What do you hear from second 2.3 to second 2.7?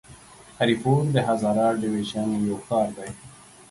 يو